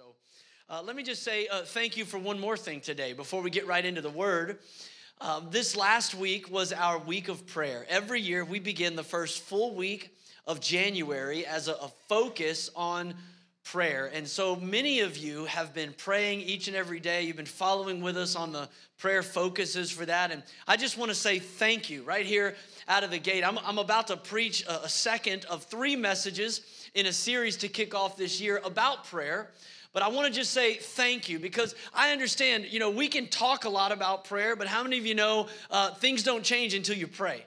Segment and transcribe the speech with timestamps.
[0.00, 0.14] So
[0.70, 3.50] uh, let me just say uh, thank you for one more thing today before we
[3.50, 4.60] get right into the word.
[5.20, 7.84] Um, this last week was our week of prayer.
[7.86, 10.16] Every year we begin the first full week
[10.46, 13.12] of January as a, a focus on
[13.62, 14.10] prayer.
[14.14, 17.24] And so many of you have been praying each and every day.
[17.24, 20.30] You've been following with us on the prayer focuses for that.
[20.30, 22.54] And I just want to say thank you right here
[22.88, 23.44] out of the gate.
[23.44, 26.62] I'm, I'm about to preach a, a second of three messages
[26.94, 29.50] in a series to kick off this year about prayer.
[29.92, 33.26] But I want to just say thank you because I understand, you know, we can
[33.26, 36.74] talk a lot about prayer, but how many of you know uh, things don't change
[36.74, 37.44] until you pray?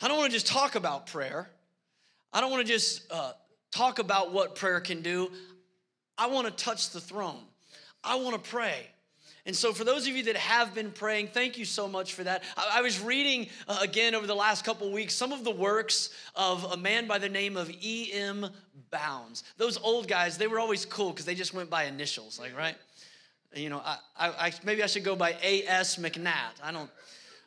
[0.00, 1.50] I don't want to just talk about prayer.
[2.32, 3.32] I don't want to just uh,
[3.70, 5.30] talk about what prayer can do.
[6.16, 7.42] I want to touch the throne.
[8.02, 8.86] I want to pray.
[9.46, 12.24] And so, for those of you that have been praying, thank you so much for
[12.24, 12.42] that.
[12.56, 16.10] I, I was reading uh, again over the last couple weeks some of the works
[16.34, 18.46] of a man by the name of E.M.
[18.90, 19.44] Bounds.
[19.56, 22.76] Those old guys, they were always cool because they just went by initials, like, right?
[23.54, 25.96] You know, I, I, maybe I should go by A.S.
[25.96, 26.60] McNatt.
[26.62, 26.90] I don't,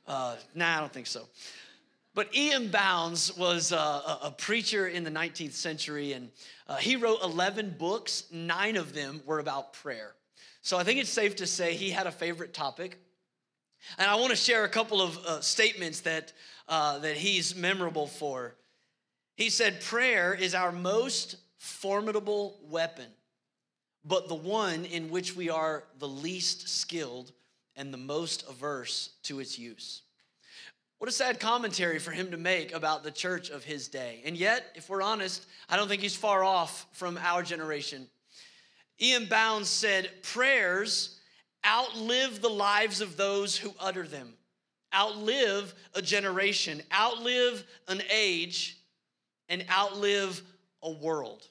[0.08, 1.28] uh, nah, I don't think so.
[2.16, 2.70] But E.M.
[2.70, 6.30] Bounds was uh, a, a, preacher in the 19th century, and
[6.68, 8.26] uh, he wrote 11 books.
[8.32, 10.14] Nine of them were about prayer.
[10.64, 12.98] So I think it's safe to say he had a favorite topic.
[13.98, 16.32] And I want to share a couple of uh, statements that,
[16.70, 18.56] uh, that he's memorable for.
[19.36, 23.08] He said, Prayer is our most formidable weapon,
[24.06, 27.34] but the one in which we are the least skilled
[27.76, 30.04] and the most averse to its use.
[31.00, 34.22] What a sad commentary for him to make about the church of his day.
[34.24, 38.08] And yet, if we're honest, I don't think he's far off from our generation.
[39.02, 39.26] E.M.
[39.26, 41.20] Bounds said, Prayers
[41.66, 44.34] outlive the lives of those who utter them,
[44.94, 48.78] outlive a generation, outlive an age,
[49.50, 50.42] and outlive
[50.82, 51.48] a world.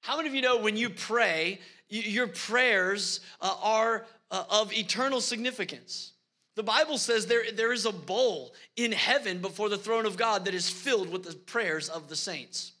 [0.00, 5.20] How many of you know when you pray, your prayers uh, are uh, of eternal
[5.20, 6.12] significance?
[6.54, 10.44] The Bible says there, there is a bowl in heaven before the throne of God
[10.46, 12.72] that is filled with the prayers of the saints.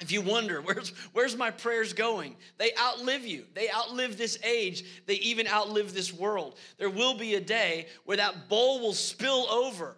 [0.00, 2.36] If you wonder, where's, where's my prayers going?
[2.58, 3.44] They outlive you.
[3.54, 4.84] They outlive this age.
[5.06, 6.56] They even outlive this world.
[6.78, 9.96] There will be a day where that bowl will spill over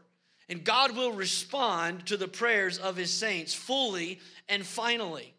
[0.49, 5.35] and God will respond to the prayers of his saints fully and finally.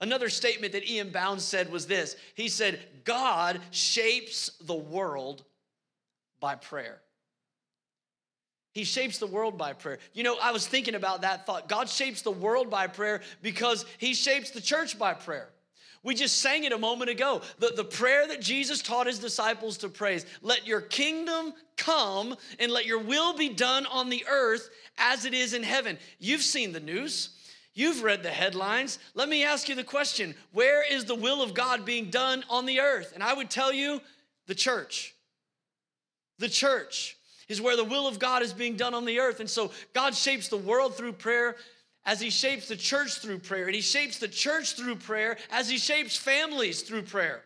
[0.00, 1.08] Another statement that E.M.
[1.10, 5.44] Bounds said was this He said, God shapes the world
[6.38, 7.00] by prayer.
[8.76, 9.98] He shapes the world by prayer.
[10.12, 11.66] You know, I was thinking about that thought.
[11.66, 15.48] God shapes the world by prayer because He shapes the church by prayer.
[16.02, 17.40] We just sang it a moment ago.
[17.58, 22.70] The, the prayer that Jesus taught his disciples to praise let your kingdom come and
[22.70, 25.96] let your will be done on the earth as it is in heaven.
[26.18, 27.30] You've seen the news,
[27.72, 28.98] you've read the headlines.
[29.14, 32.66] Let me ask you the question where is the will of God being done on
[32.66, 33.12] the earth?
[33.14, 34.02] And I would tell you,
[34.46, 35.14] the church.
[36.38, 37.15] The church
[37.48, 39.40] is where the will of God is being done on the earth.
[39.40, 41.56] And so God shapes the world through prayer
[42.04, 43.66] as He shapes the church through prayer.
[43.66, 47.42] And He shapes the church through prayer as He shapes families through prayer.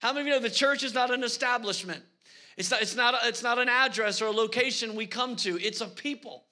[0.00, 2.02] How many of you know the church is not an establishment?
[2.56, 5.80] It's not, it's, not it's not an address or a location we come to, it's
[5.80, 6.44] a people.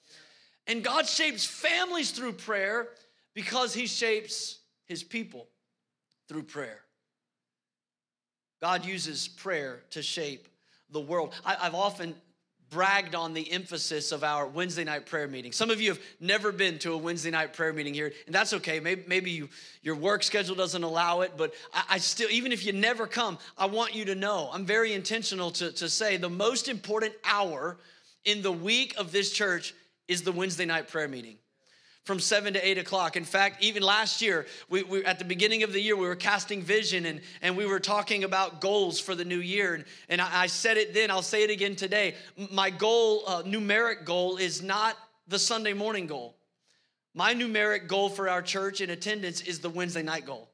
[0.65, 2.89] And God shapes families through prayer
[3.33, 5.47] because He shapes His people
[6.27, 6.81] through prayer.
[8.61, 10.47] God uses prayer to shape
[10.89, 11.33] the world.
[11.45, 12.15] I, have often
[12.69, 15.51] bragged on the emphasis of our Wednesday night prayer meeting.
[15.51, 18.53] Some of you have never been to a Wednesday night prayer meeting here, and that's
[18.53, 18.79] okay.
[18.79, 19.49] Maybe, maybe you,
[19.81, 23.37] your work schedule doesn't allow it, but I, I, still, even if you never come,
[23.57, 27.77] I want you to know I'm very intentional to, to say the most important hour
[28.25, 29.73] in the week of this church
[30.07, 31.37] is the Wednesday night prayer meeting
[32.07, 33.17] from seven to eight o'clock.
[33.17, 36.15] In fact, even last year, we, we, at the beginning of the year, we were
[36.15, 39.73] casting vision and, and we were talking about goals for the new year.
[39.73, 42.15] And, and I, I said it then, I'll say it again today.
[42.49, 44.95] My goal, uh, numeric goal, is not
[45.27, 46.37] the Sunday morning goal.
[47.13, 50.49] My numeric goal for our church in attendance is the Wednesday night goal.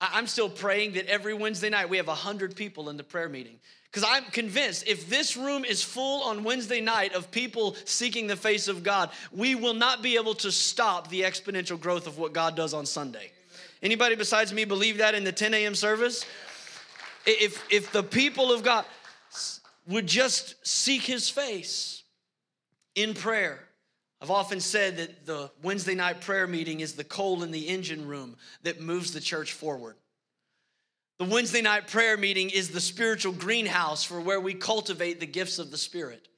[0.00, 3.58] I'm still praying that every Wednesday night we have 100 people in the prayer meeting.
[3.90, 8.36] Because I'm convinced if this room is full on Wednesday night of people seeking the
[8.36, 12.34] face of God, we will not be able to stop the exponential growth of what
[12.34, 13.30] God does on Sunday.
[13.82, 15.74] Anybody besides me believe that in the 10 a.m.
[15.74, 16.26] service?
[17.24, 18.84] If, if the people of God
[19.88, 22.02] would just seek his face
[22.94, 23.60] in prayer,
[24.20, 28.06] I've often said that the Wednesday night prayer meeting is the coal in the engine
[28.06, 29.96] room that moves the church forward.
[31.18, 35.58] The Wednesday night prayer meeting is the spiritual greenhouse for where we cultivate the gifts
[35.58, 36.28] of the Spirit.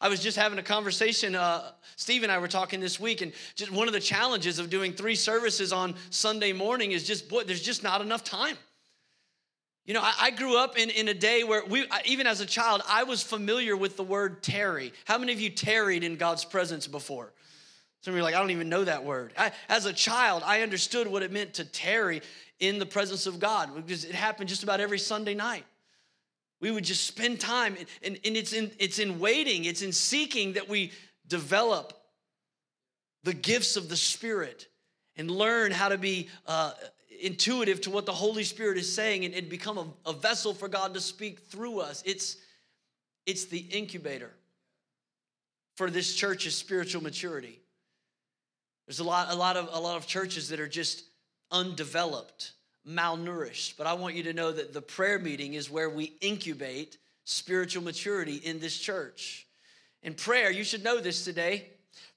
[0.00, 1.34] I was just having a conversation.
[1.34, 4.70] Uh, Steve and I were talking this week, and just one of the challenges of
[4.70, 8.56] doing three services on Sunday morning is just, boy, there's just not enough time.
[9.86, 12.46] You know, I, I grew up in, in a day where we, even as a
[12.46, 14.92] child, I was familiar with the word tarry.
[15.04, 17.32] How many of you tarried in God's presence before?
[18.02, 19.32] Some of you are like, I don't even know that word.
[19.36, 22.22] I, as a child, I understood what it meant to tarry
[22.58, 25.64] in the presence of God because it happened just about every Sunday night.
[26.60, 30.54] We would just spend time, and, and it's, in, it's in waiting, it's in seeking
[30.54, 30.92] that we
[31.26, 31.94] develop
[33.24, 34.68] the gifts of the Spirit
[35.16, 36.72] and learn how to be uh,
[37.20, 40.68] intuitive to what the Holy Spirit is saying and, and become a, a vessel for
[40.68, 42.02] God to speak through us.
[42.06, 42.36] It's,
[43.26, 44.30] it's the incubator
[45.76, 47.58] for this church's spiritual maturity.
[48.86, 51.04] There's a lot, a lot of a lot of churches that are just
[51.52, 52.52] undeveloped
[52.86, 53.76] malnourished.
[53.76, 57.84] But I want you to know that the prayer meeting is where we incubate spiritual
[57.84, 59.46] maturity in this church.
[60.02, 61.68] In prayer, you should know this today.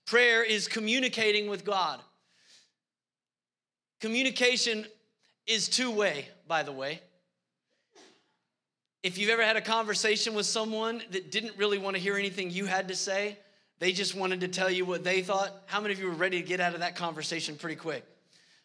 [0.06, 2.00] Prayer is communicating with God.
[4.04, 4.86] Communication
[5.48, 7.00] is two way, by the way.
[9.02, 12.52] If you've ever had a conversation with someone that didn't really want to hear anything
[12.52, 13.38] you had to say,
[13.80, 16.42] they just wanted to tell you what they thought, how many of you were ready
[16.42, 18.04] to get out of that conversation pretty quick?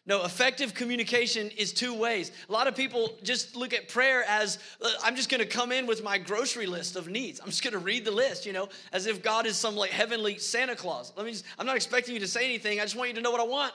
[0.05, 2.33] No, effective communication is two ways.
[2.49, 5.71] A lot of people just look at prayer as uh, I'm just going to come
[5.71, 7.39] in with my grocery list of needs.
[7.39, 9.91] I'm just going to read the list, you know, as if God is some like
[9.91, 11.13] heavenly Santa Claus.
[11.15, 12.81] Let me just, I'm not expecting you to say anything.
[12.81, 13.71] I just want you to know what I want.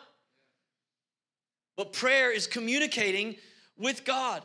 [1.76, 3.36] But prayer is communicating
[3.76, 4.42] with God.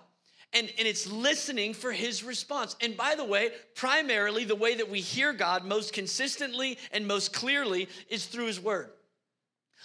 [0.51, 2.75] And, and it's listening for his response.
[2.81, 7.33] And by the way, primarily the way that we hear God most consistently and most
[7.33, 8.89] clearly is through his word.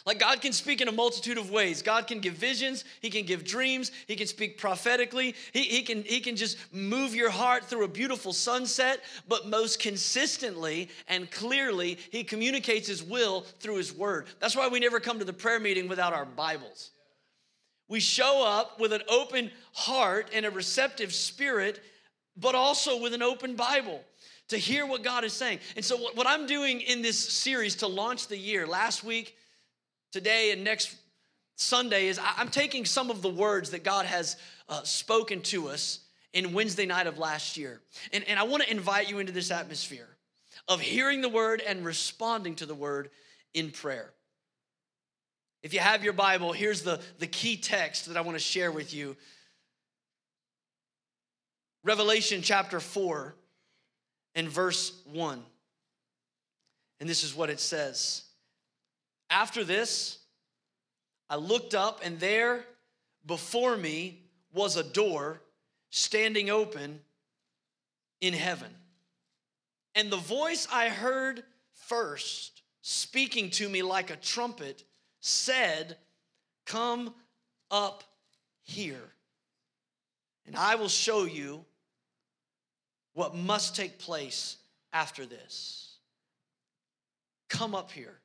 [0.07, 1.81] Like God can speak in a multitude of ways.
[1.81, 6.03] God can give visions, He can give dreams, He can speak prophetically, He, he, can,
[6.03, 11.99] he can just move your heart through a beautiful sunset, but most consistently and clearly,
[12.11, 14.27] He communicates His will through His word.
[14.41, 16.91] That's why we never come to the prayer meeting without our Bibles.
[17.89, 21.83] We show up with an open heart and a receptive spirit,
[22.37, 24.03] but also with an open Bible
[24.49, 25.59] to hear what God is saying.
[25.77, 29.37] And so, what I'm doing in this series to launch the year, last week,
[30.13, 30.97] today and next
[31.57, 34.37] Sunday is I'm taking some of the words that God has
[34.69, 36.01] uh, spoken to us
[36.33, 37.81] in Wednesday night of last year.
[38.13, 40.09] And, and I want to invite you into this atmosphere
[40.69, 43.11] of hearing the word and responding to the word
[43.53, 44.14] in prayer.
[45.65, 48.71] If you have your Bible, here's the, the key text that I want to share
[48.71, 49.17] with you
[51.83, 53.35] Revelation chapter 4
[54.35, 55.43] and verse 1.
[57.01, 58.25] And this is what it says
[59.31, 60.19] after this,
[61.31, 62.67] I looked up, and there
[63.25, 64.21] before me
[64.53, 65.41] was a door
[65.89, 67.01] standing open
[68.21, 68.71] in heaven.
[69.95, 74.85] And the voice I heard first, speaking to me like a trumpet,
[75.25, 75.97] said,
[76.67, 77.15] Come
[77.71, 78.05] up
[78.63, 79.13] here,
[80.47, 81.65] and I will show you
[83.15, 84.57] what must take place
[84.93, 85.97] after this.
[87.49, 88.19] Come up here.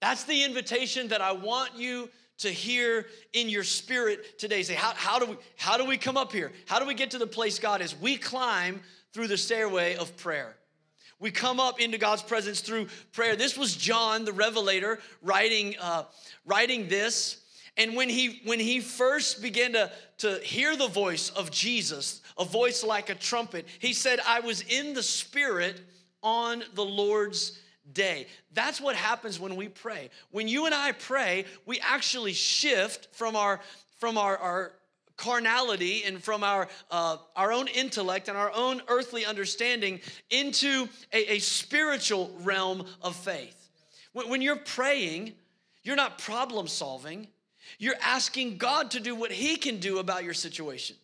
[0.00, 2.08] That's the invitation that I want you
[2.38, 4.62] to hear in your spirit today.
[4.62, 6.52] Say, how, how, do we, how do we come up here?
[6.66, 7.98] How do we get to the place God is?
[7.98, 8.80] We climb
[9.12, 10.56] through the stairway of prayer.
[11.20, 13.34] We come up into God's presence through prayer.
[13.34, 16.04] This was John, the Revelator, writing, uh,
[16.46, 17.42] writing this.
[17.76, 22.44] And when he, when he first began to, to hear the voice of Jesus, a
[22.44, 25.80] voice like a trumpet, he said, I was in the Spirit
[26.22, 27.58] on the Lord's
[27.92, 28.26] day.
[28.52, 30.10] That's what happens when we pray.
[30.30, 33.60] When you and I pray, we actually shift from our
[33.98, 34.72] from our, our
[35.18, 41.34] carnality and from our uh, our own intellect and our own earthly understanding into a,
[41.34, 43.68] a spiritual realm of faith.
[44.12, 45.34] When, when you're praying,
[45.82, 47.28] you're not problem solving.
[47.78, 50.96] You're asking God to do what He can do about your situation.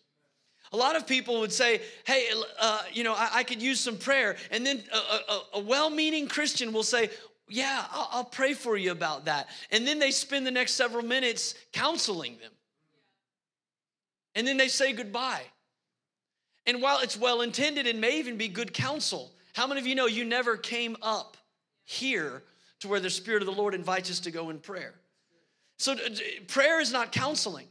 [0.71, 2.27] A lot of people would say, hey,
[2.59, 4.35] uh, you know, I, I, could use some prayer.
[4.51, 7.11] And then a, a, a well meaning Christian will say,
[7.47, 9.47] yeah, I'll, I'll pray for you about that.
[9.71, 12.51] And then they spend the next several minutes counseling them.
[14.35, 15.43] And then they say goodbye.
[16.65, 19.95] And while it's well intended and may even be good counsel, how many of you
[19.95, 21.37] know you never came up
[21.85, 22.43] here
[22.79, 24.95] to where the Spirit of the Lord invites us to go in prayer?
[25.77, 25.95] So
[26.47, 27.67] prayer is not counseling.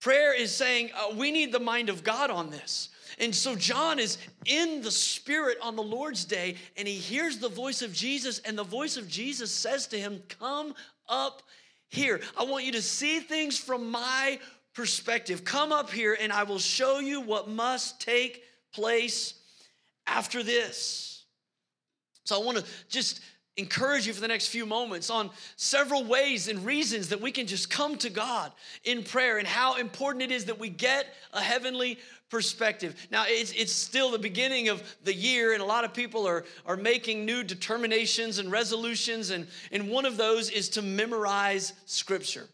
[0.00, 2.90] Prayer is saying, uh, we need the mind of God on this.
[3.18, 7.48] And so John is in the Spirit on the Lord's day, and he hears the
[7.48, 10.74] voice of Jesus, and the voice of Jesus says to him, Come
[11.08, 11.42] up
[11.88, 12.20] here.
[12.38, 14.38] I want you to see things from my
[14.76, 15.42] perspective.
[15.42, 19.34] Come up here, and I will show you what must take place
[20.06, 21.24] after this.
[22.24, 23.20] So I want to just
[23.56, 27.46] encourage you for the next few moments on several ways and reasons that we can
[27.46, 28.52] just come to God
[28.84, 33.06] in prayer and how important it is that we get a heavenly perspective.
[33.10, 36.44] Now, it's, it's still the beginning of the year, and a lot of people are,
[36.66, 42.46] are making new determinations and resolutions, and, and one of those is to memorize Scripture.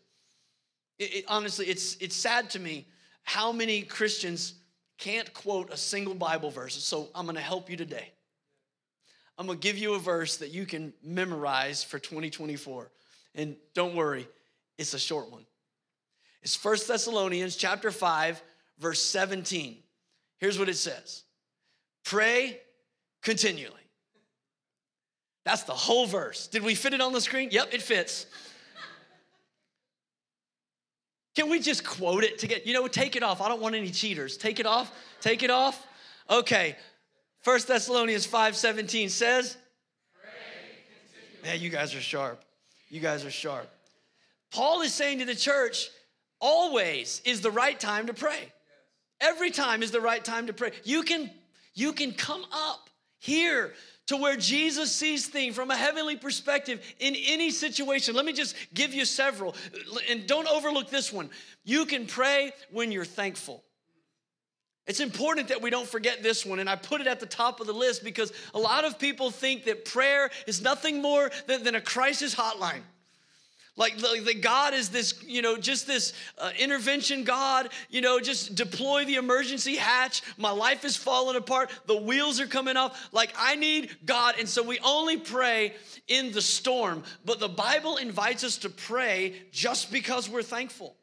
[1.02, 2.86] It, it, honestly, it's, it's sad to me
[3.24, 4.54] how many Christians
[4.98, 6.82] can't quote a single Bible verse.
[6.84, 8.12] So I'm going to help you today.
[9.36, 12.90] I'm going to give you a verse that you can memorize for 2024.
[13.34, 14.28] And don't worry,
[14.78, 15.44] it's a short one.
[16.42, 18.40] It's First Thessalonians chapter 5
[18.78, 19.78] verse 17.
[20.38, 21.24] Here's what it says.
[22.04, 22.60] Pray
[23.22, 23.74] continually.
[25.44, 26.46] That's the whole verse.
[26.46, 27.48] Did we fit it on the screen?
[27.50, 28.26] Yep, it fits.
[31.34, 33.40] Can we just quote it to get, you know, take it off.
[33.40, 34.36] I don't want any cheaters.
[34.36, 34.92] Take it off.
[35.20, 35.86] Take it off.
[36.28, 36.76] Okay,
[37.40, 39.56] First Thessalonians 5:17 says,
[41.42, 42.40] Man, you guys are sharp.
[42.88, 43.68] You guys are sharp.
[44.52, 45.90] Paul is saying to the church,
[46.40, 48.52] always is the right time to pray.
[49.20, 50.72] Every time is the right time to pray.
[50.84, 51.30] You can
[51.74, 53.72] you can come up here
[54.12, 58.14] to where Jesus sees things from a heavenly perspective in any situation.
[58.14, 59.56] Let me just give you several.
[60.10, 61.30] And don't overlook this one.
[61.64, 63.64] You can pray when you're thankful.
[64.86, 67.60] It's important that we don't forget this one, and I put it at the top
[67.60, 71.64] of the list because a lot of people think that prayer is nothing more than,
[71.64, 72.82] than a crisis hotline.
[73.74, 78.20] Like, like that God is this, you know, just this uh, intervention God, you know,
[78.20, 80.20] just deploy the emergency hatch.
[80.36, 81.70] My life is falling apart.
[81.86, 83.08] The wheels are coming off.
[83.12, 84.34] Like, I need God.
[84.38, 85.72] And so we only pray
[86.06, 87.02] in the storm.
[87.24, 90.96] But the Bible invites us to pray just because we're thankful.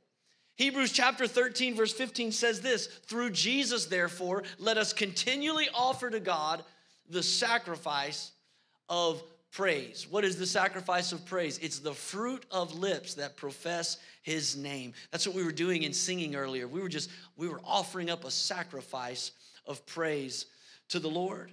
[0.56, 6.20] Hebrews chapter 13, verse 15 says this Through Jesus, therefore, let us continually offer to
[6.20, 6.64] God
[7.10, 8.32] the sacrifice
[8.90, 10.08] of praise.
[10.10, 11.58] What is the sacrifice of praise?
[11.60, 14.94] It's the fruit of lips that profess his name.
[15.12, 16.68] That's what we were doing in singing earlier.
[16.68, 19.32] We were just, we were offering up a sacrifice
[19.66, 20.46] of praise
[20.90, 21.52] to the Lord.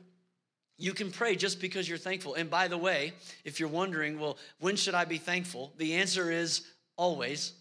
[0.79, 2.35] You can pray just because you're thankful.
[2.35, 5.73] And by the way, if you're wondering, well, when should I be thankful?
[5.79, 7.55] The answer is always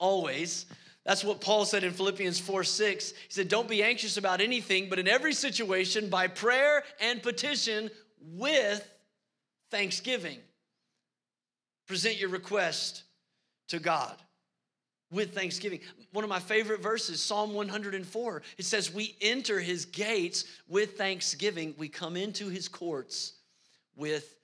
[0.00, 0.66] always.
[1.04, 3.10] That's what Paul said in Philippians 4 6.
[3.10, 7.90] He said, Don't be anxious about anything, but in every situation, by prayer and petition
[8.20, 8.88] with
[9.70, 10.38] thanksgiving,
[11.86, 13.04] present your request
[13.68, 14.14] to God
[15.12, 15.80] with thanksgiving.
[16.12, 21.74] One of my favorite verses, Psalm 104, it says, We enter his gates with thanksgiving,
[21.78, 23.34] we come into his courts
[23.96, 24.36] with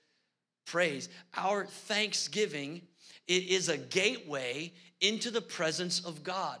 [0.65, 1.09] praise.
[1.35, 2.81] Our thanksgiving
[3.27, 6.59] it is a gateway into the presence of God.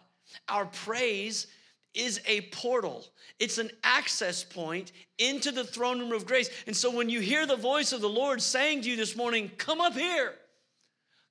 [0.49, 1.47] Our praise
[1.97, 3.05] is a portal.
[3.39, 6.49] It's an access point into the throne room of grace.
[6.67, 9.51] And so when you hear the voice of the Lord saying to you this morning,
[9.57, 10.33] come up here,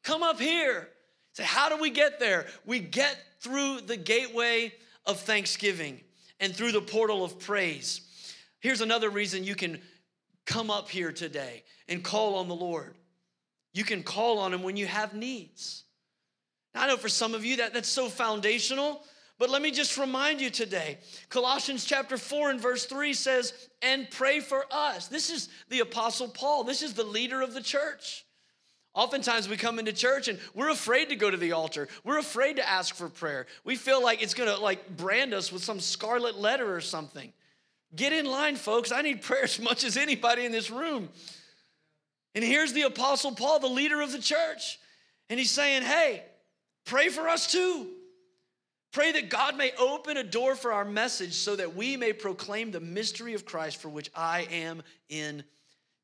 [0.02, 0.88] come up here.
[1.32, 2.46] Say, how do we get there?
[2.64, 4.72] We get through the gateway
[5.04, 6.00] of thanksgiving
[6.40, 8.00] and through the portal of praise.
[8.60, 9.80] Here's another reason you can
[10.46, 12.94] come up here today and call on the Lord.
[13.72, 15.84] You can call on him when you have needs.
[16.74, 19.02] I know for some of you that that's so foundational,
[19.38, 20.98] but let me just remind you today.
[21.28, 23.52] Colossians chapter 4 and verse 3 says,
[23.82, 26.64] "And pray for us." This is the apostle Paul.
[26.64, 28.24] This is the leader of the church.
[28.94, 31.88] Oftentimes we come into church and we're afraid to go to the altar.
[32.02, 33.46] We're afraid to ask for prayer.
[33.62, 37.32] We feel like it's to like brand us with some scarlet letter or something.
[37.94, 38.92] Get in line, folks.
[38.92, 41.12] I need prayer as much as anybody in this room.
[42.34, 44.78] And here's the apostle Paul, the leader of the church.
[45.28, 46.24] And he's saying, "Hey,
[46.86, 47.88] Pray for us too.
[48.96, 52.70] Pray that God may open a door for our message so that we may proclaim
[52.70, 55.44] the mystery of Christ for which I am in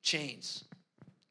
[0.02, 0.64] chains.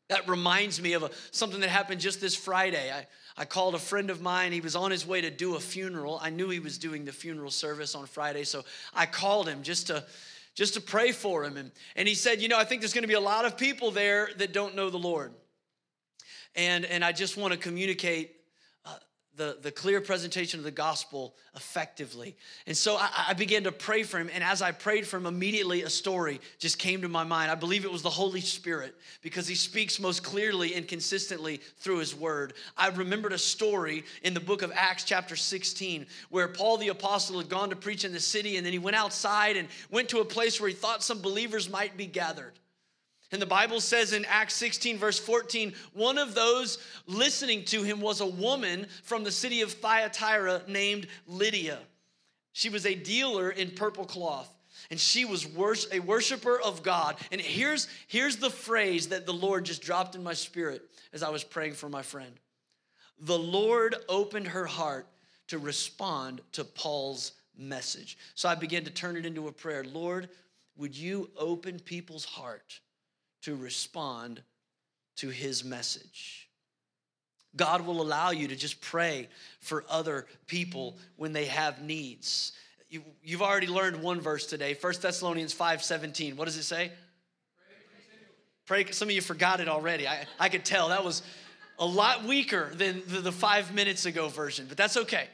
[0.10, 2.92] That reminds me of a, something that happened just this Friday.
[2.92, 3.06] I,
[3.38, 4.54] I called a friend of mine.
[4.54, 6.18] He was on his way to do a funeral.
[6.20, 9.86] I knew he was doing the funeral service on Friday, so I called him just
[9.86, 10.04] to
[10.56, 11.58] just to pray for him.
[11.58, 13.56] And, and he said, You know, I think there's going to be a lot of
[13.56, 15.32] people there that don't know the Lord.
[16.56, 18.41] And, and I just want to communicate
[19.38, 22.36] the, the clear presentation of the gospel effectively.
[22.68, 24.30] And so I, I, began to pray for him.
[24.34, 27.50] And as I prayed for him, immediately a story just came to my mind.
[27.50, 32.00] I believe it was the Holy Spirit because he speaks most clearly and consistently through
[32.00, 32.54] his word.
[32.78, 37.38] I remembered a story in the book of Acts, chapter 16, where Paul the apostle
[37.38, 40.20] had gone to preach in the city and then he went outside and went to
[40.20, 42.54] a place where he thought some believers might be gathered.
[43.32, 48.02] And the Bible says in Acts 16, verse 14, one of those listening to him
[48.02, 51.80] was a woman from the city of Thyatira named Lydia.
[52.52, 54.54] She was a dealer in purple cloth.
[54.90, 55.48] and she was
[55.94, 57.16] a worshiper of God.
[57.32, 60.82] And here's, here's the phrase that the Lord just dropped in my spirit
[61.14, 62.34] as I was praying for my friend.
[63.20, 65.08] The Lord opened her heart
[65.48, 68.18] to respond to Paul's message.
[68.36, 69.86] So I began to turn it into a prayer.
[69.86, 70.30] Lord,
[70.76, 72.80] would you open people's heart
[73.42, 74.42] to respond
[75.18, 76.50] to his message?
[77.56, 79.28] God will allow you to just pray
[79.60, 82.54] for other people when they have needs.
[82.90, 86.36] You, have already learned one verse today, 1 Thessalonians 5 17.
[86.38, 86.92] What does it say?
[88.66, 90.08] Pray, some of you forgot it already.
[90.08, 91.24] I, I could tell that was
[91.80, 95.28] a lot weaker than the, the five minutes ago version, but that's okay.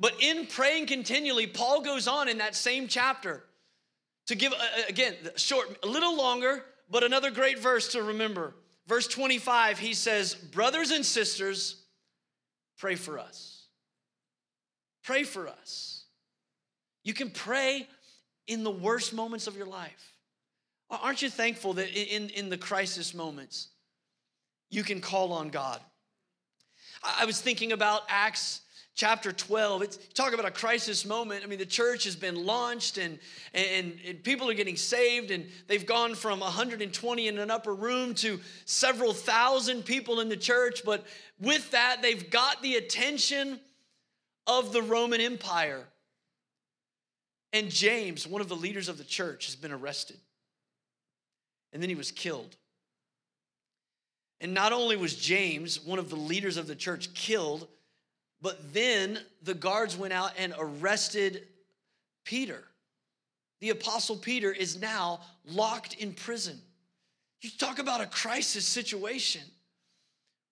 [0.00, 3.44] But in praying continually, Paul goes on in that same chapter
[4.26, 8.54] to give, uh, uh, again, short, a little longer, but another great verse to remember.
[8.86, 11.82] Verse 25, he says, Brothers and sisters,
[12.78, 13.64] pray for us.
[15.02, 16.04] Pray for us.
[17.02, 17.88] You can pray
[18.46, 20.12] in the worst moments of your life.
[20.90, 23.68] Aren't you thankful that in, in the crisis moments,
[24.70, 25.80] you can call on God?
[27.02, 28.60] I was thinking about Acts
[28.94, 31.42] chapter 12 it's talk about a crisis moment.
[31.44, 33.18] I mean the church has been launched and,
[33.54, 38.14] and, and people are getting saved and they've gone from 120 in an upper room
[38.16, 41.06] to several thousand people in the church but
[41.40, 43.58] with that they've got the attention
[44.46, 45.84] of the roman empire.
[47.52, 50.18] And james one of the leaders of the church has been arrested.
[51.72, 52.54] And then he was killed.
[54.42, 57.66] And not only was james one of the leaders of the church killed
[58.42, 61.46] but then the guards went out and arrested
[62.24, 62.64] Peter.
[63.60, 66.60] The apostle Peter is now locked in prison.
[67.40, 69.42] You talk about a crisis situation.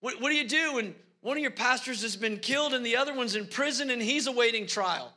[0.00, 2.96] What, what do you do when one of your pastors has been killed and the
[2.96, 5.12] other one's in prison and he's awaiting trial?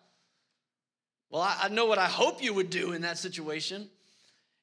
[1.30, 3.88] Well, I, I know what I hope you would do in that situation.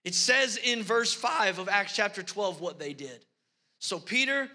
[0.05, 3.25] It says in verse 5 of Acts chapter 12 what they did.
[3.79, 4.49] So Peter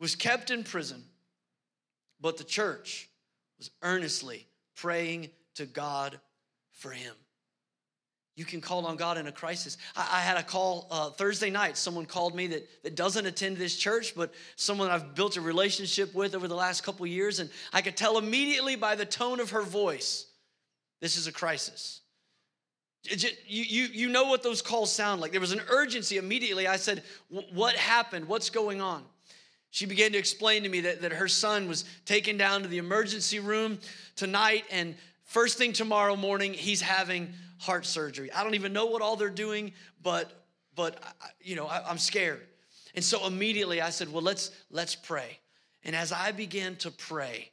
[0.00, 1.04] was kept in prison
[2.20, 3.08] but the church
[3.58, 4.46] was earnestly
[4.76, 6.18] praying to God
[6.72, 7.14] for him.
[8.36, 9.78] You can call on God in a crisis.
[9.96, 11.76] I, I had a call uh, Thursday night.
[11.76, 16.14] Someone called me that, that doesn't attend this church, but someone I've built a relationship
[16.14, 17.40] with over the last couple years.
[17.40, 20.26] And I could tell immediately by the tone of her voice
[21.00, 22.00] this is a crisis.
[23.04, 25.32] You, you, you know what those calls sound like.
[25.32, 26.66] There was an urgency immediately.
[26.66, 28.28] I said, What happened?
[28.28, 29.04] What's going on?
[29.70, 32.78] She began to explain to me that, that her son was taken down to the
[32.78, 33.78] emergency room
[34.16, 38.32] tonight, and first thing tomorrow morning, he's having heart surgery.
[38.32, 40.32] I don't even know what all they're doing, but
[40.74, 41.02] but
[41.40, 42.46] you know, I, I'm scared.
[42.94, 45.38] And so immediately I said, "Well, let's let's pray."
[45.84, 47.50] And as I began to pray,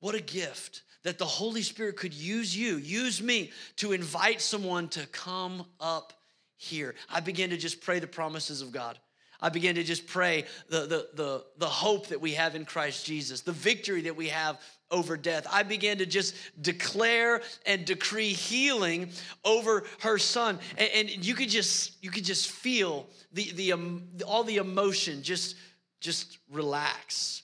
[0.00, 4.88] what a gift that the Holy Spirit could use you, use me to invite someone
[4.88, 6.12] to come up
[6.56, 6.94] here.
[7.08, 8.98] I began to just pray the promises of God.
[9.42, 13.06] I began to just pray the, the, the, the hope that we have in Christ
[13.06, 14.58] Jesus, the victory that we have
[14.90, 15.46] over death.
[15.50, 19.10] I began to just declare and decree healing
[19.44, 20.58] over her son.
[20.76, 25.22] And, and you could just you could just feel the, the um, all the emotion
[25.22, 25.56] just
[26.00, 27.42] just relax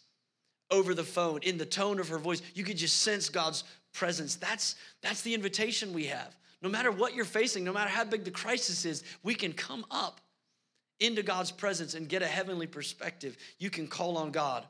[0.70, 2.42] over the phone in the tone of her voice.
[2.54, 4.37] You could just sense God's presence.
[4.37, 6.37] That's that's the invitation we have.
[6.62, 9.85] No matter what you're facing, no matter how big the crisis is, we can come
[9.90, 10.20] up
[11.00, 14.64] into God's presence and get a heavenly perspective, you can call on God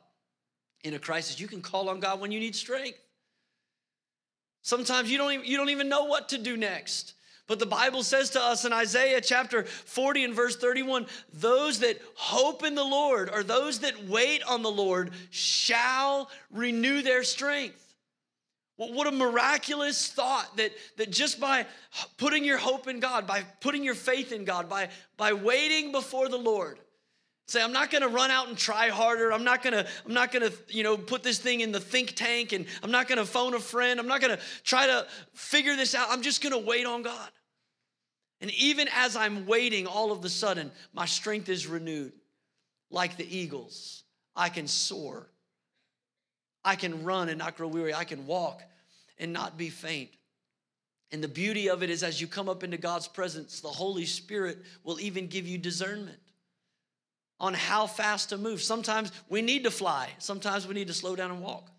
[0.82, 1.40] in a crisis.
[1.40, 2.98] You can call on God when you need strength.
[4.62, 7.14] Sometimes you don't even, you don't even know what to do next.
[7.46, 12.00] But the Bible says to us in Isaiah chapter 40 and verse 31 those that
[12.16, 17.85] hope in the Lord or those that wait on the Lord shall renew their strength.
[18.76, 21.64] What a miraculous thought that, that just by
[22.18, 26.28] putting your hope in God, by putting your faith in God, by, by waiting before
[26.28, 26.78] the Lord,
[27.46, 29.32] say, I'm not gonna run out and try harder.
[29.32, 32.52] I'm not gonna, I'm not gonna, you know, put this thing in the think tank
[32.52, 33.98] and I'm not gonna phone a friend.
[33.98, 36.08] I'm not gonna try to figure this out.
[36.10, 37.30] I'm just gonna wait on God.
[38.42, 42.12] And even as I'm waiting, all of a sudden, my strength is renewed.
[42.90, 44.04] Like the eagles,
[44.36, 45.30] I can soar.
[46.66, 47.94] I can run and not grow weary.
[47.94, 48.60] I can walk
[49.18, 50.10] and not be faint.
[51.12, 54.04] And the beauty of it is, as you come up into God's presence, the Holy
[54.04, 56.18] Spirit will even give you discernment
[57.38, 58.60] on how fast to move.
[58.60, 61.70] Sometimes we need to fly, sometimes we need to slow down and walk.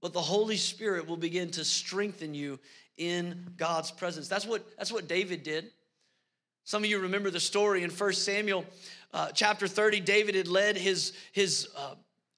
[0.00, 2.60] But the Holy Spirit will begin to strengthen you
[2.96, 4.28] in God's presence.
[4.28, 5.70] That's what, that's what David did.
[6.62, 8.64] Some of you remember the story in 1 Samuel
[9.12, 10.00] uh, chapter 30.
[10.00, 11.94] David had led his, his uh,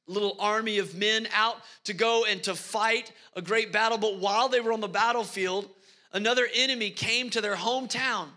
[0.06, 3.98] little army of men out to go and to fight a great battle.
[3.98, 5.68] But while they were on the battlefield,
[6.12, 8.28] another enemy came to their hometown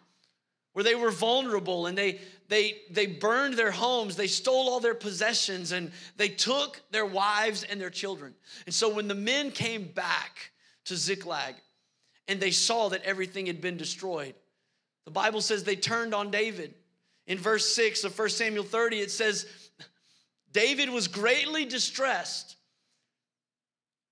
[0.73, 4.15] where they were vulnerable and they they they burned their homes.
[4.15, 8.33] They stole all their possessions and they took their wives and their children.
[8.65, 10.51] And so when the men came back
[10.85, 11.55] to ziklag
[12.27, 14.33] and they saw that everything had been destroyed
[15.05, 16.73] the bible says they turned on david.
[17.27, 19.45] In verse 6 of 1 samuel 30 it says
[20.51, 22.55] david was greatly distressed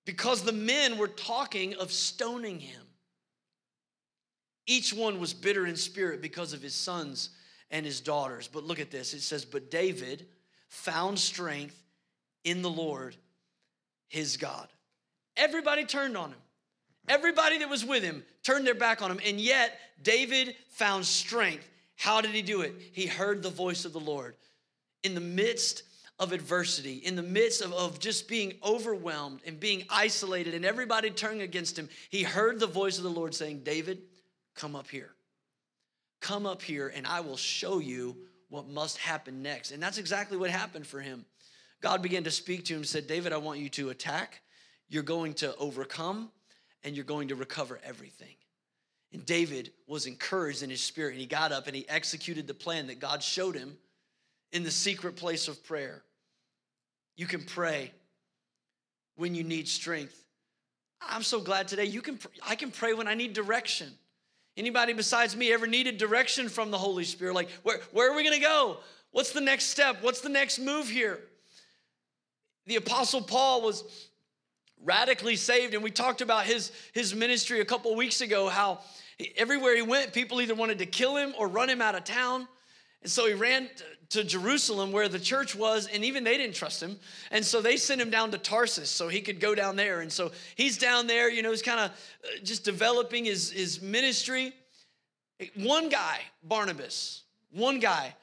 [0.04, 2.82] because the men were talking of stoning him
[4.68, 7.30] each one was bitter in spirit because of his sons
[7.70, 8.48] and his daughters.
[8.48, 10.26] But look at this it says, But David
[10.68, 11.82] found strength
[12.44, 13.16] in the Lord
[14.08, 14.68] his God.
[15.36, 16.38] Everybody turned on him.
[17.08, 19.20] Everybody that was with him turned their back on him.
[19.24, 21.66] And yet, David found strength.
[21.96, 22.74] How did he do it?
[22.92, 24.36] He heard the voice of the Lord.
[25.02, 25.84] In the midst
[26.18, 31.10] of adversity, in the midst of, of just being overwhelmed and being isolated and everybody
[31.10, 34.02] turning against him, he heard the voice of the Lord saying, David,
[34.58, 35.10] Come up here.
[36.20, 38.16] Come up here, and I will show you
[38.48, 39.70] what must happen next.
[39.70, 41.24] And that's exactly what happened for him.
[41.80, 44.40] God began to speak to him said, David, I want you to attack.
[44.88, 46.32] You're going to overcome,
[46.82, 48.34] and you're going to recover everything.
[49.12, 52.54] And David was encouraged in his spirit, and he got up and he executed the
[52.54, 53.78] plan that God showed him
[54.50, 56.02] in the secret place of prayer.
[57.18, 57.92] You can pray
[59.16, 60.24] when you need strength.
[61.02, 63.88] I'm so glad today you can I can pray when I need direction.
[64.56, 67.34] Anybody besides me ever needed direction from the Holy Spirit?
[67.34, 68.78] Like, where, where are we gonna go?
[69.10, 69.98] What's the next step?
[70.00, 71.18] What's the next move here?
[72.66, 74.08] The Apostle Paul was
[74.84, 78.80] radically saved, and we talked about his, his ministry a couple weeks ago, how
[79.36, 82.46] everywhere he went, people either wanted to kill him or run him out of town.
[83.02, 83.68] And so he ran
[84.10, 86.98] to Jerusalem where the church was, and even they didn't trust him.
[87.30, 90.00] And so they sent him down to Tarsus so he could go down there.
[90.00, 93.82] And so he's down there, you know, he's kind of uh, just developing his, his
[93.82, 94.52] ministry.
[95.54, 98.14] One guy, Barnabas, one guy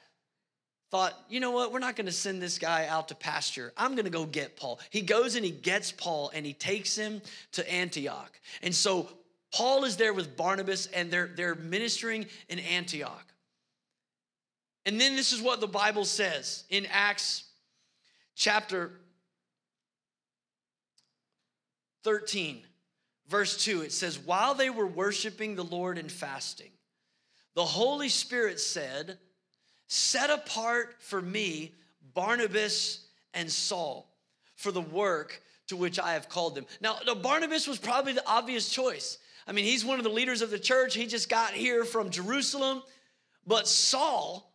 [0.90, 3.72] thought, you know what, we're not going to send this guy out to pasture.
[3.76, 4.80] I'm going to go get Paul.
[4.90, 8.38] He goes and he gets Paul and he takes him to Antioch.
[8.62, 9.08] And so
[9.52, 13.24] Paul is there with Barnabas and they're, they're ministering in Antioch.
[14.86, 17.42] And then this is what the Bible says in Acts
[18.36, 18.92] chapter
[22.04, 22.62] 13,
[23.28, 23.82] verse 2.
[23.82, 26.70] It says, While they were worshiping the Lord and fasting,
[27.54, 29.18] the Holy Spirit said,
[29.88, 31.74] Set apart for me
[32.14, 34.08] Barnabas and Saul
[34.54, 36.66] for the work to which I have called them.
[36.80, 39.18] Now, Barnabas was probably the obvious choice.
[39.48, 40.94] I mean, he's one of the leaders of the church.
[40.94, 42.82] He just got here from Jerusalem.
[43.46, 44.52] But Saul,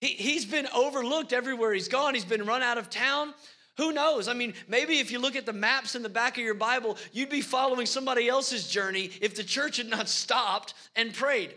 [0.00, 2.14] he, he's been overlooked everywhere he's gone.
[2.14, 3.34] He's been run out of town.
[3.76, 4.26] Who knows?
[4.26, 6.96] I mean, maybe if you look at the maps in the back of your Bible,
[7.12, 11.54] you'd be following somebody else's journey if the church had not stopped and prayed.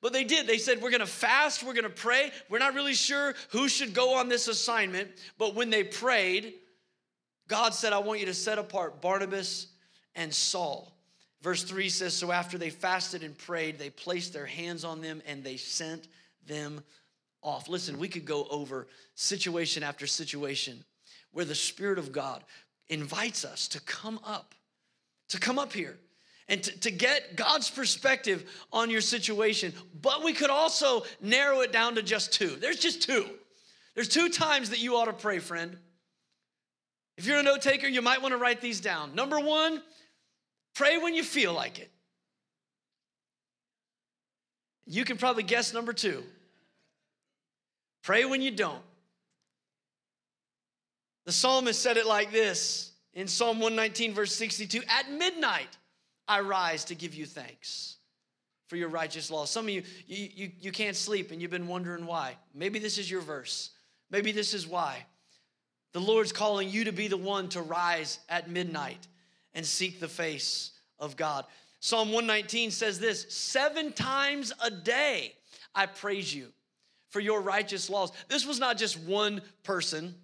[0.00, 0.48] But they did.
[0.48, 2.32] They said, We're gonna fast, we're gonna pray.
[2.48, 5.10] We're not really sure who should go on this assignment.
[5.38, 6.54] But when they prayed,
[7.46, 9.68] God said, I want you to set apart Barnabas
[10.16, 10.92] and Saul.
[11.42, 15.22] Verse 3 says, So after they fasted and prayed, they placed their hands on them
[15.26, 16.08] and they sent
[16.46, 16.82] them
[17.42, 17.68] off.
[17.68, 20.84] Listen, we could go over situation after situation
[21.32, 22.44] where the Spirit of God
[22.88, 24.54] invites us to come up,
[25.30, 25.96] to come up here
[26.48, 29.72] and to, to get God's perspective on your situation.
[30.00, 32.56] But we could also narrow it down to just two.
[32.60, 33.26] There's just two.
[33.94, 35.76] There's two times that you ought to pray, friend.
[37.16, 39.14] If you're a note taker, you might want to write these down.
[39.14, 39.82] Number one,
[40.74, 41.90] pray when you feel like it.
[44.86, 46.24] You can probably guess number two.
[48.02, 48.82] Pray when you don't.
[51.24, 55.76] The psalmist said it like this in Psalm 119, verse 62 At midnight
[56.26, 57.96] I rise to give you thanks
[58.66, 59.44] for your righteous law.
[59.44, 62.36] Some of you, you, you, you can't sleep and you've been wondering why.
[62.54, 63.70] Maybe this is your verse.
[64.10, 65.04] Maybe this is why.
[65.92, 69.06] The Lord's calling you to be the one to rise at midnight
[69.54, 71.44] and seek the face of God.
[71.80, 75.34] Psalm 119 says this Seven times a day
[75.74, 76.48] I praise you
[77.12, 78.10] for your righteous laws.
[78.28, 80.14] This was not just one person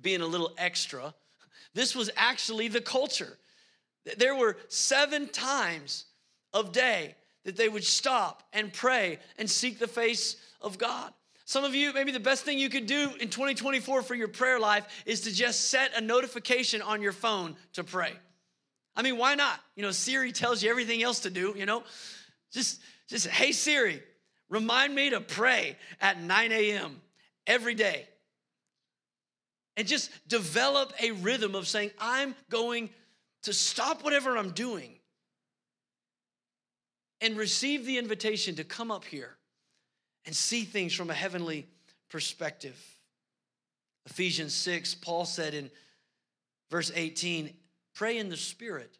[0.00, 1.14] being a little extra,
[1.74, 3.38] this was actually the culture.
[4.18, 6.04] There were seven times
[6.52, 11.12] of day that they would stop and pray and seek the face of God.
[11.46, 14.60] Some of you, maybe the best thing you could do in 2024 for your prayer
[14.60, 18.12] life is to just set a notification on your phone to pray.
[18.96, 19.58] I mean, why not?
[19.74, 21.82] You know, Siri tells you everything else to do, you know?
[22.52, 24.02] Just, just, hey Siri,
[24.54, 27.00] Remind me to pray at 9 a.m.
[27.44, 28.06] every day.
[29.76, 32.90] And just develop a rhythm of saying, I'm going
[33.42, 34.92] to stop whatever I'm doing
[37.20, 39.34] and receive the invitation to come up here
[40.24, 41.66] and see things from a heavenly
[42.08, 42.80] perspective.
[44.06, 45.68] Ephesians 6, Paul said in
[46.70, 47.50] verse 18,
[47.92, 48.98] pray in the Spirit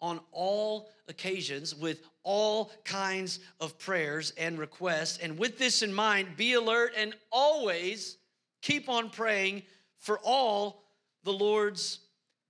[0.00, 5.18] on all occasions with all kinds of prayers and requests.
[5.18, 8.16] And with this in mind, be alert and always
[8.62, 9.62] keep on praying
[9.98, 10.84] for all
[11.24, 12.00] the Lord's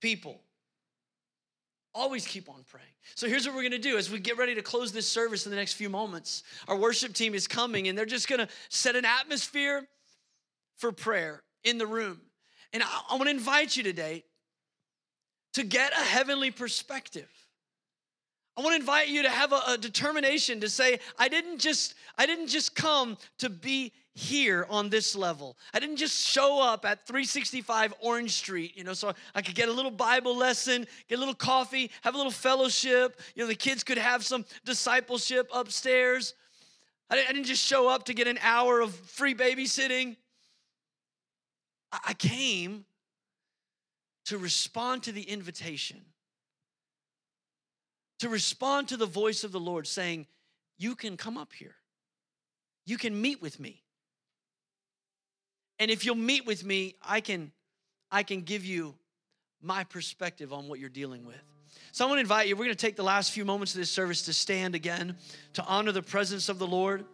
[0.01, 0.39] people.
[1.93, 2.87] Always keep on praying.
[3.15, 5.49] So here's what we're gonna do as we get ready to close this service in
[5.49, 6.43] the next few moments.
[6.67, 9.87] Our worship team is coming and they're just gonna set an atmosphere
[10.77, 12.19] for prayer in the room.
[12.73, 14.25] And I, I wanna invite you today
[15.53, 17.29] to get a heavenly perspective.
[18.57, 21.93] I want to invite you to have a, a, determination to say, I didn't just,
[22.17, 25.57] I didn't just come to be here on this level.
[25.73, 29.67] I didn't just show up at 365 Orange Street, you know, so I could get
[29.67, 33.19] a little Bible lesson, get a little coffee, have a little fellowship.
[33.35, 36.33] You know, the kids could have some discipleship upstairs.
[37.09, 40.15] I didn't just show up to get an hour of free babysitting.
[41.91, 42.85] I came
[44.25, 46.01] to respond to the invitation
[48.25, 50.25] to respond to the voice of the Lord saying,
[50.77, 51.75] You can come up here.
[52.85, 53.83] You can meet with me.
[55.77, 57.51] And if you'll meet with me, I can
[58.11, 58.95] I can give you
[59.61, 61.41] my perspective on what you're dealing with.
[61.91, 63.79] So I want to invite you, we're going to take the last few moments of
[63.79, 65.17] this service to stand again
[65.53, 67.05] to honor the presence of the Lord.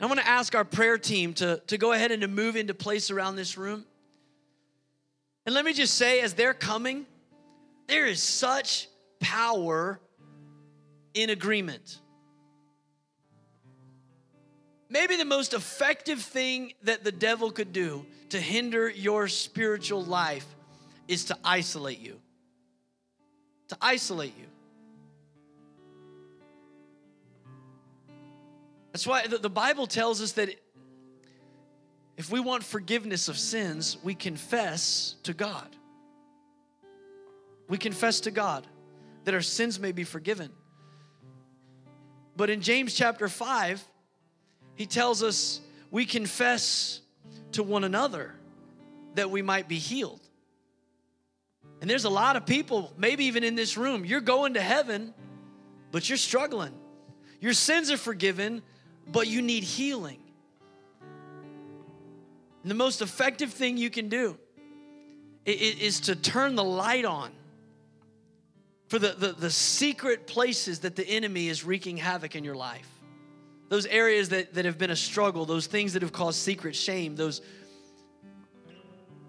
[0.00, 2.74] I want to ask our prayer team to, to go ahead and to move into
[2.74, 3.84] place around this room.
[5.44, 7.06] And let me just say, as they're coming,
[7.86, 8.88] there is such
[9.20, 10.00] power
[11.14, 12.00] in agreement.
[14.88, 20.46] Maybe the most effective thing that the devil could do to hinder your spiritual life
[21.08, 22.20] is to isolate you.
[23.68, 24.46] To isolate you.
[28.92, 30.54] That's why the Bible tells us that
[32.16, 35.68] if we want forgiveness of sins, we confess to God.
[37.68, 38.66] We confess to God
[39.26, 40.50] that our sins may be forgiven.
[42.36, 43.84] But in James chapter 5,
[44.76, 45.60] he tells us
[45.90, 47.00] we confess
[47.52, 48.34] to one another
[49.16, 50.20] that we might be healed.
[51.80, 55.12] And there's a lot of people, maybe even in this room, you're going to heaven,
[55.90, 56.72] but you're struggling.
[57.40, 58.62] Your sins are forgiven,
[59.08, 60.20] but you need healing.
[62.62, 64.38] And the most effective thing you can do
[65.44, 67.32] is to turn the light on
[68.88, 72.88] for the, the, the secret places that the enemy is wreaking havoc in your life.
[73.68, 77.16] Those areas that, that have been a struggle, those things that have caused secret shame,
[77.16, 77.42] those,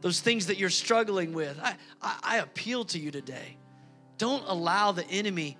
[0.01, 1.59] those things that you're struggling with.
[1.61, 3.57] I, I, I appeal to you today.
[4.19, 5.57] Don't allow the enemy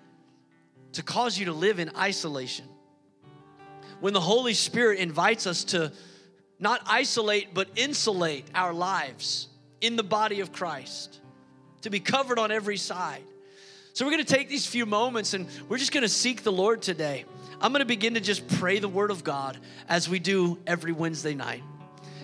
[0.94, 2.66] to cause you to live in isolation.
[4.00, 5.92] When the Holy Spirit invites us to
[6.60, 9.48] not isolate, but insulate our lives
[9.82, 11.20] in the body of Christ,
[11.82, 13.24] to be covered on every side
[13.98, 16.52] so we're going to take these few moments and we're just going to seek the
[16.52, 17.26] Lord today.
[17.60, 19.58] I'm going to begin to just pray the word of God
[19.90, 21.64] as we do every Wednesday night.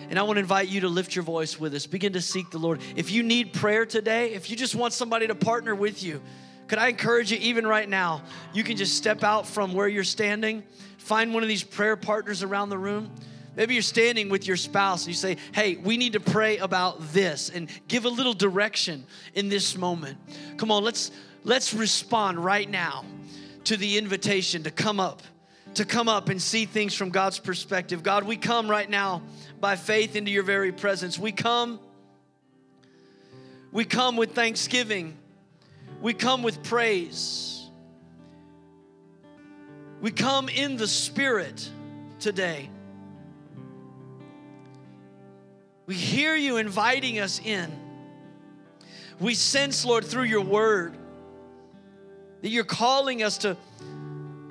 [0.08, 1.86] And I want to invite you to lift your voice with us.
[1.86, 2.80] Begin to seek the Lord.
[2.94, 6.22] If you need prayer today, if you just want somebody to partner with you,
[6.68, 10.04] could I encourage you, even right now, you can just step out from where you're
[10.04, 10.62] standing,
[10.98, 13.10] find one of these prayer partners around the room.
[13.56, 17.12] Maybe you're standing with your spouse and you say, Hey, we need to pray about
[17.12, 20.18] this and give a little direction in this moment.
[20.56, 21.10] Come on, let's
[21.44, 23.04] let's respond right now
[23.64, 25.22] to the invitation to come up,
[25.74, 28.02] to come up and see things from God's perspective.
[28.02, 29.22] God, we come right now
[29.60, 31.18] by faith into your very presence.
[31.18, 31.78] We come
[33.74, 35.16] we come with thanksgiving.
[36.00, 37.68] We come with praise.
[40.00, 41.68] We come in the spirit
[42.20, 42.70] today.
[45.86, 47.68] We hear you inviting us in.
[49.18, 50.96] We sense, Lord, through your word
[52.44, 53.56] that you're calling us to,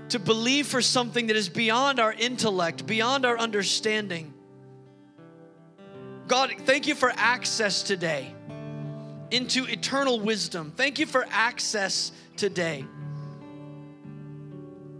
[0.09, 4.33] to believe for something that is beyond our intellect, beyond our understanding.
[6.27, 8.33] God, thank you for access today
[9.29, 10.73] into eternal wisdom.
[10.75, 12.83] Thank you for access today.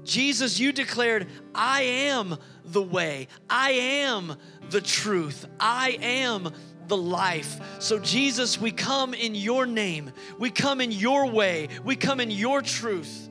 [0.03, 1.25] Jesus, you declared,
[1.56, 4.36] I am the way, I am
[4.69, 6.51] the truth, I am
[6.87, 7.59] the life.
[7.79, 10.11] So, Jesus, we come in your name.
[10.37, 11.69] We come in your way.
[11.83, 13.29] We come in your truth.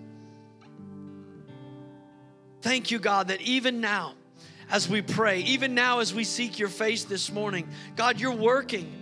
[2.60, 4.14] Thank you, God, that even now,
[4.70, 8.92] as we pray, even now as we seek your face this morning, God, you're working.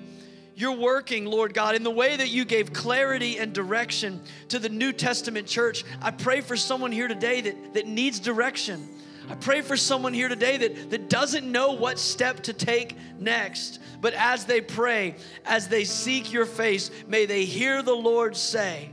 [0.61, 4.69] you're working, Lord God, in the way that you gave clarity and direction to the
[4.69, 5.85] New Testament church.
[6.03, 8.89] I pray for someone here today that, that needs direction.
[9.31, 13.79] I pray for someone here today that, that doesn't know what step to take next.
[14.01, 15.15] But as they pray,
[15.45, 18.91] as they seek your face, may they hear the Lord say,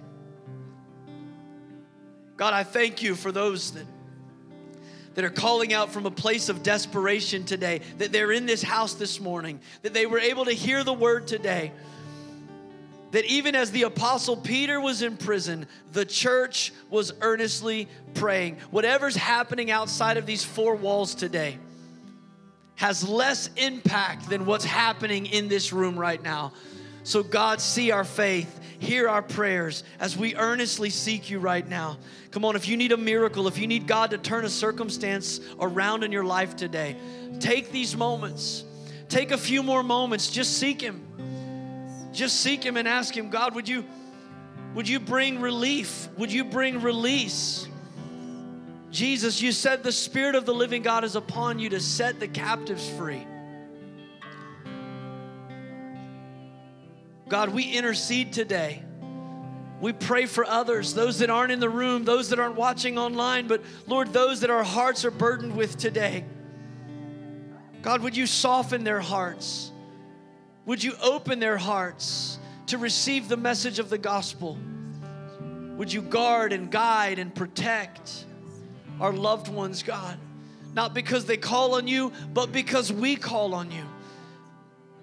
[2.35, 3.85] God, I thank you for those that
[5.15, 8.93] that are calling out from a place of desperation today, that they're in this house
[8.93, 11.71] this morning, that they were able to hear the word today.
[13.11, 18.57] That even as the apostle Peter was in prison, the church was earnestly praying.
[18.69, 21.57] Whatever's happening outside of these four walls today
[22.75, 26.53] has less impact than what's happening in this room right now.
[27.03, 31.97] So, God, see our faith, hear our prayers as we earnestly seek you right now.
[32.31, 35.39] Come on, if you need a miracle, if you need God to turn a circumstance
[35.59, 36.97] around in your life today,
[37.39, 38.65] take these moments.
[39.09, 40.29] Take a few more moments.
[40.29, 41.01] Just seek Him.
[42.17, 43.85] Just seek Him and ask Him, God, would you,
[44.73, 46.09] would you bring relief?
[46.17, 47.67] Would you bring release?
[48.91, 52.27] Jesus, you said the Spirit of the living God is upon you to set the
[52.27, 53.25] captives free.
[57.29, 58.83] God, we intercede today
[59.79, 63.47] we pray for others, those that aren't in the room, those that aren't watching online,
[63.47, 66.25] but Lord, those that our hearts are burdened with today.
[67.83, 69.71] God, would you soften their hearts?
[70.67, 74.57] Would you open their hearts to receive the message of the gospel?
[75.77, 78.25] Would you guard and guide and protect
[78.99, 80.19] our loved ones, God?
[80.73, 83.85] Not because they call on you, but because we call on you.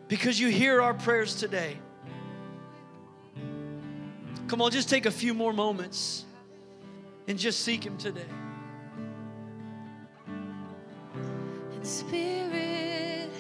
[0.07, 1.79] Because you hear our prayers today.
[4.49, 6.27] Come on, just take a few more moments
[7.27, 8.21] and just seek Him today.
[11.81, 13.31] Spirit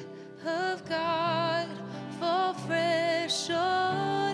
[0.47, 1.44] of God,
[2.25, 4.34] fall fresh on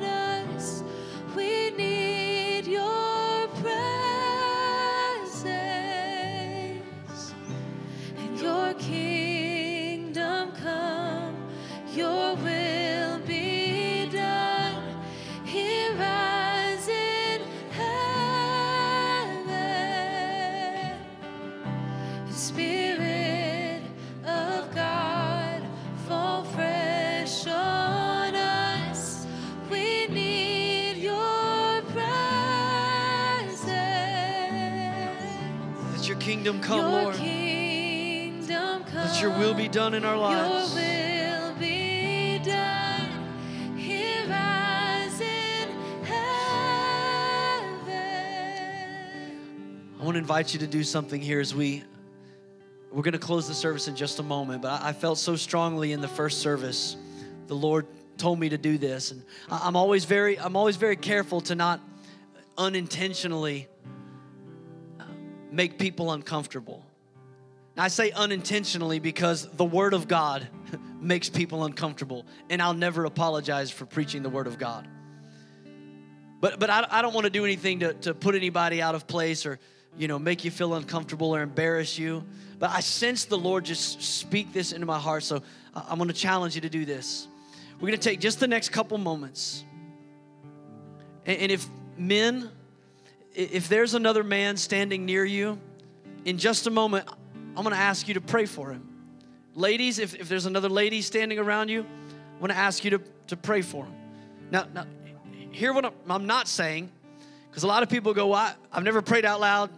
[36.20, 37.16] kingdom come, your Lord.
[37.16, 38.94] kingdom come.
[38.94, 40.74] Let your will be done in our lives.
[40.74, 45.68] Your will be done here as in
[46.04, 46.20] heaven.
[49.98, 51.82] I want to invite you to do something here as we
[52.92, 55.92] we're going to close the service in just a moment, but I felt so strongly
[55.92, 56.96] in the first service.
[57.46, 57.86] The Lord
[58.18, 61.80] told me to do this, and I'm always very I'm always very careful to not
[62.58, 63.68] unintentionally
[65.50, 66.84] make people uncomfortable.
[67.76, 70.48] Now, I say unintentionally because the Word of God
[71.00, 74.88] makes people uncomfortable, and I'll never apologize for preaching the Word of God.
[76.40, 79.06] But but I, I don't want to do anything to, to put anybody out of
[79.06, 79.58] place or
[79.96, 82.24] you know make you feel uncomfortable or embarrass you.
[82.58, 85.22] But I sense the Lord just speak this into my heart.
[85.22, 85.42] So
[85.74, 87.28] I'm going to challenge you to do this.
[87.74, 89.64] We're going to take just the next couple moments.
[91.24, 92.50] And, and if men,
[93.34, 95.58] if there's another man standing near you,
[96.24, 97.08] in just a moment,
[97.56, 98.88] I'm to ask you to pray for him.
[99.54, 101.84] Ladies, if, if there's another lady standing around you,
[102.40, 103.94] I'm to ask you to, to pray for him.
[104.50, 104.86] Now, now
[105.50, 106.90] hear what I'm, not saying,
[107.50, 109.70] because a lot of people go, well, I've never prayed out loud.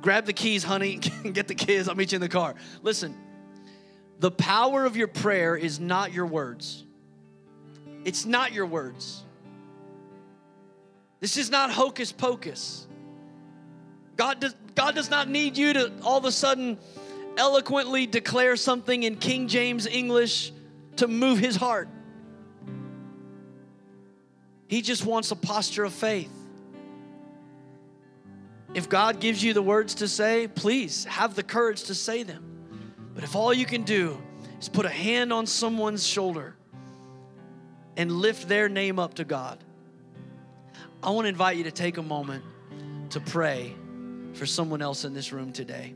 [0.00, 0.96] Grab the keys, honey,
[1.32, 2.54] get the kids, I'll meet you in the car.
[2.82, 3.16] Listen,
[4.18, 6.84] the power of your prayer is not your words.
[8.04, 9.22] It's not your words.
[11.22, 12.84] This is not hocus pocus.
[14.16, 16.76] God does, God does not need you to all of a sudden
[17.38, 20.52] eloquently declare something in King James English
[20.96, 21.88] to move his heart.
[24.66, 26.32] He just wants a posture of faith.
[28.74, 32.42] If God gives you the words to say, please have the courage to say them.
[33.14, 34.20] But if all you can do
[34.58, 36.56] is put a hand on someone's shoulder
[37.96, 39.62] and lift their name up to God,
[41.02, 42.44] I want to invite you to take a moment
[43.10, 43.74] to pray
[44.34, 45.94] for someone else in this room today.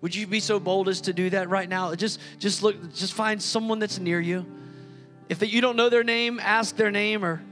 [0.00, 1.94] Would you be so bold as to do that right now?
[1.94, 4.46] Just just look just find someone that's near you.
[5.28, 7.42] If you don't know their name, ask their name or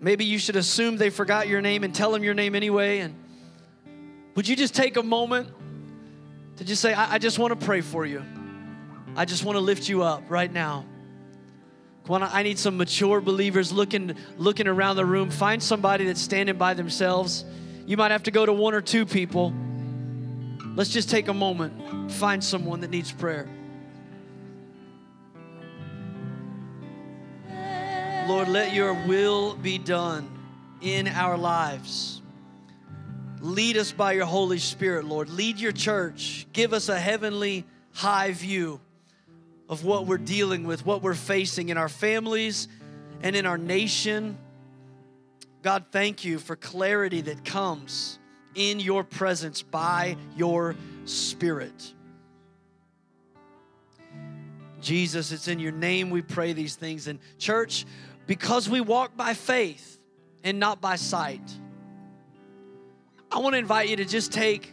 [0.00, 3.14] maybe you should assume they forgot your name and tell them your name anyway and
[4.34, 5.48] would you just take a moment
[6.56, 8.22] to just say I, I just want to pray for you.
[9.16, 10.84] I just want to lift you up right now.
[12.08, 15.30] I need some mature believers looking looking around the room.
[15.30, 17.44] Find somebody that's standing by themselves.
[17.86, 19.54] You might have to go to one or two people.
[20.74, 22.12] Let's just take a moment.
[22.12, 23.48] Find someone that needs prayer.
[28.26, 30.30] Lord, let your will be done
[30.80, 32.22] in our lives.
[33.40, 35.28] Lead us by your Holy Spirit, Lord.
[35.28, 36.46] Lead your church.
[36.52, 38.80] Give us a heavenly high view
[39.68, 42.68] of what we're dealing with, what we're facing in our families
[43.22, 44.36] and in our nation.
[45.62, 48.18] God, thank you for clarity that comes
[48.54, 51.92] in your presence by your Spirit.
[54.80, 57.08] Jesus, it's in your name we pray these things.
[57.08, 57.86] And, church,
[58.26, 59.98] because we walk by faith
[60.42, 61.42] and not by sight,
[63.32, 64.70] I want to invite you to just take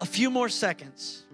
[0.00, 1.25] a few more seconds.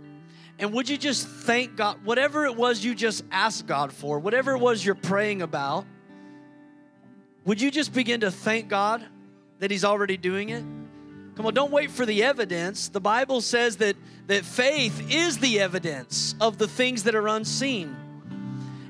[0.63, 4.53] And would you just thank God, whatever it was you just asked God for, whatever
[4.53, 5.85] it was you're praying about,
[7.45, 9.05] would you just begin to thank God
[9.59, 10.63] that He's already doing it?
[11.35, 12.91] Come on, don't wait for the evidence.
[12.91, 13.97] The Bible says that,
[14.29, 17.97] that faith is the evidence of the things that are unseen.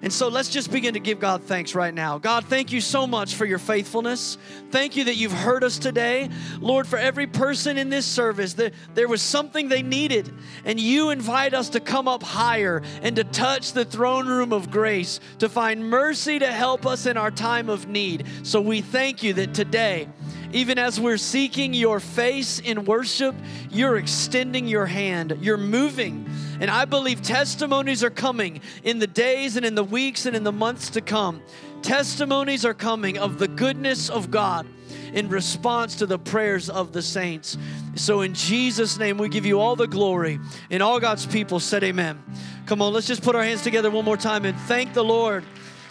[0.02, 2.18] And so let's just begin to give God thanks right now.
[2.18, 4.36] God, thank you so much for your faithfulness.
[4.72, 6.28] Thank you that you've heard us today.
[6.60, 10.34] Lord, for every person in this service, that there was something they needed,
[10.64, 14.72] and you invite us to come up higher and to touch the throne room of
[14.72, 18.26] grace, to find mercy to help us in our time of need.
[18.42, 20.08] So we thank you that today,
[20.52, 23.34] even as we're seeking your face in worship,
[23.70, 26.28] you're extending your hand, you're moving.
[26.60, 30.44] And I believe testimonies are coming in the days and in the weeks and in
[30.44, 31.42] the months to come.
[31.82, 34.66] Testimonies are coming of the goodness of God
[35.12, 37.58] in response to the prayers of the saints.
[37.96, 40.38] So, in Jesus' name, we give you all the glory.
[40.70, 42.22] And all God's people said, Amen.
[42.66, 45.44] Come on, let's just put our hands together one more time and thank the Lord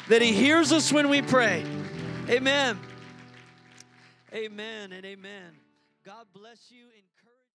[0.07, 1.65] that He hears us when we pray.
[2.29, 2.79] Amen.
[4.33, 5.51] Amen and amen.
[6.05, 6.85] God bless you.